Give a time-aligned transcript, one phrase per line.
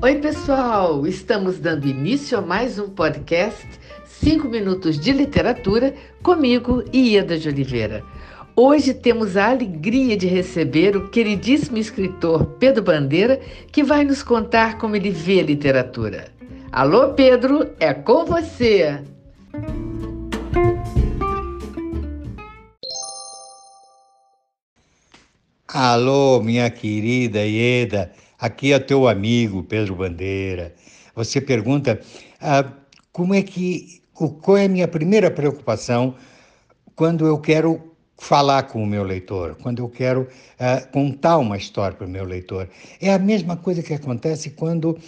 [0.00, 1.04] Oi, pessoal!
[1.08, 3.66] Estamos dando início a mais um podcast
[4.06, 5.92] 5 Minutos de Literatura
[6.22, 8.04] comigo Ieda de Oliveira.
[8.54, 13.40] Hoje temos a alegria de receber o queridíssimo escritor Pedro Bandeira,
[13.72, 16.28] que vai nos contar como ele vê a literatura.
[16.70, 19.02] Alô, Pedro, é com você!
[25.66, 30.74] Alô, minha querida Ieda, aqui é teu amigo Pedro Bandeira.
[31.14, 32.00] Você pergunta
[32.40, 32.72] ah,
[33.12, 36.14] como é que, qual é a minha primeira preocupação
[36.94, 41.96] quando eu quero falar com o meu leitor, quando eu quero uh, contar uma história
[41.96, 42.68] para o meu leitor.
[43.00, 44.98] É a mesma coisa que acontece quando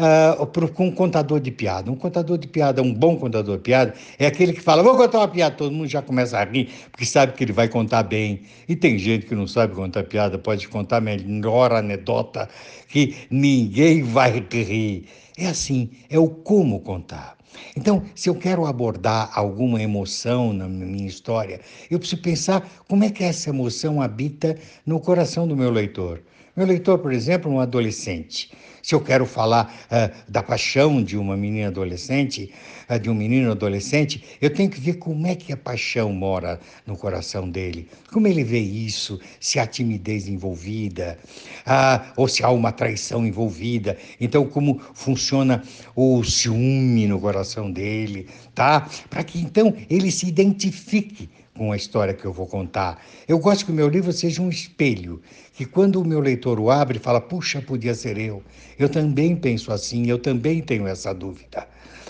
[0.00, 1.90] uh, com um contador de piada.
[1.90, 5.18] Um contador de piada, um bom contador de piada, é aquele que fala, vou contar
[5.18, 8.42] uma piada, todo mundo já começa a rir, porque sabe que ele vai contar bem.
[8.68, 12.48] E tem gente que não sabe contar piada, pode contar a melhor anedota
[12.88, 15.06] que ninguém vai rir.
[15.36, 17.39] É assim, é o como contar.
[17.76, 23.10] Então, se eu quero abordar alguma emoção na minha história, eu preciso pensar como é
[23.10, 26.20] que essa emoção habita no coração do meu leitor.
[26.56, 28.50] Meu leitor, por exemplo, um adolescente.
[28.82, 32.50] Se eu quero falar uh, da paixão de uma menina adolescente,
[32.88, 36.58] uh, de um menino adolescente, eu tenho que ver como é que a paixão mora
[36.84, 41.18] no coração dele, como ele vê isso, se há timidez envolvida,
[41.66, 43.96] uh, ou se há uma traição envolvida.
[44.20, 45.62] Então, como funciona
[45.94, 48.90] o ciúme no coração dele, tá?
[49.08, 51.28] Para que então ele se identifique
[51.60, 53.04] com a história que eu vou contar.
[53.28, 55.20] Eu gosto que o meu livro seja um espelho,
[55.52, 58.42] que quando o meu leitor o abre, fala: puxa, podia ser eu.
[58.78, 61.68] Eu também penso assim, eu também tenho essa dúvida,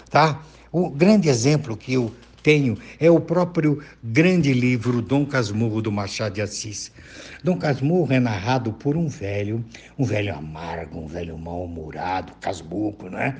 [0.08, 0.40] tá?
[0.70, 2.12] O grande exemplo que eu
[2.42, 6.92] tenho é o próprio grande livro Dom Casmurro do Machado de Assis.
[7.42, 9.64] Dom Casmurro é narrado por um velho,
[9.98, 13.36] um velho amargo, um velho mal-humorado, casbuco, né?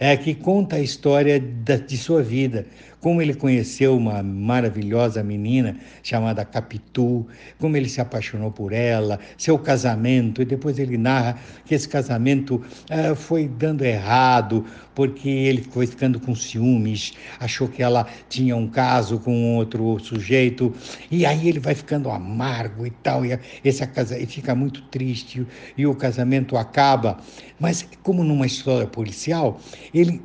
[0.00, 2.66] É, que conta a história da, de sua vida,
[3.00, 7.26] como ele conheceu uma maravilhosa menina chamada Capitu,
[7.58, 12.56] como ele se apaixonou por ela, seu casamento, e depois ele narra que esse casamento
[12.56, 18.66] uh, foi dando errado, porque ele foi ficando com ciúmes, achou que ela tinha um
[18.66, 20.74] caso com outro sujeito,
[21.10, 23.82] e aí ele vai ficando amargo e tal, e, esse
[24.18, 25.46] e fica muito triste,
[25.76, 27.18] e o casamento acaba.
[27.58, 29.60] Mas, como numa história policial,
[29.92, 30.20] ele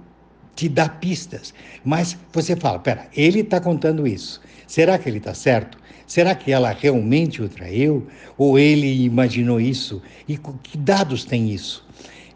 [0.55, 1.53] te dá pistas.
[1.85, 4.41] Mas você fala, pera, ele está contando isso.
[4.67, 5.77] Será que ele está certo?
[6.05, 8.07] Será que ela realmente o traiu?
[8.37, 10.01] Ou ele imaginou isso?
[10.27, 11.87] E que dados tem isso?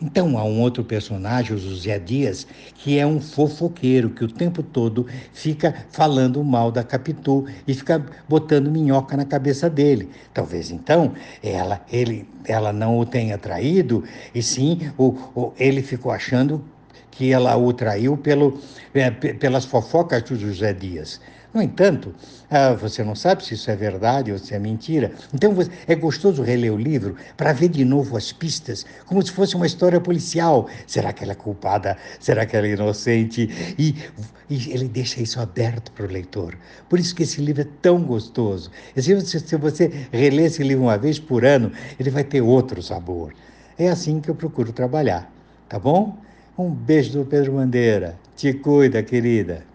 [0.04, 4.62] Então há um outro personagem, o José Dias, que é um fofoqueiro que o tempo
[4.62, 10.10] todo fica falando mal da Capitu e fica botando minhoca na cabeça dele.
[10.34, 14.04] Talvez então ela, ele, ela não o tenha traído
[14.36, 16.62] e sim o, o ele ficou achando
[17.16, 18.60] que ela o traiu pelo,
[18.94, 21.20] é, pelas fofocas do José Dias.
[21.54, 22.16] No entanto,
[22.50, 25.12] ah, você não sabe se isso é verdade ou se é mentira.
[25.32, 29.56] Então é gostoso reler o livro para ver de novo as pistas, como se fosse
[29.56, 30.68] uma história policial.
[30.88, 31.96] Será que ela é culpada?
[32.20, 33.48] Será que ela é inocente?
[33.78, 33.96] E,
[34.50, 36.58] e ele deixa isso aberto para o leitor.
[36.90, 38.72] Por isso que esse livro é tão gostoso.
[38.98, 42.82] Se você, se você reler esse livro uma vez por ano, ele vai ter outro
[42.82, 43.32] sabor.
[43.78, 45.32] É assim que eu procuro trabalhar,
[45.70, 46.18] tá bom?
[46.56, 48.16] Um beijo do Pedro Bandeira.
[48.36, 49.66] Te cuida, querida.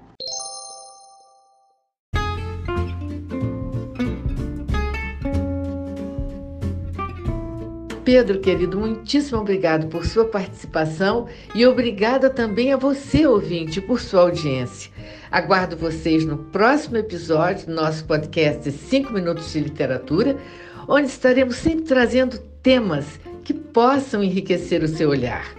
[8.05, 14.23] Pedro, querido, muitíssimo obrigado por sua participação e obrigada também a você, ouvinte, por sua
[14.23, 14.91] audiência.
[15.31, 20.39] Aguardo vocês no próximo episódio do nosso podcast 5 Minutos de Literatura,
[20.87, 25.59] onde estaremos sempre trazendo temas que possam enriquecer o seu olhar.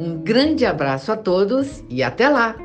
[0.00, 2.56] Um grande abraço a todos e até lá!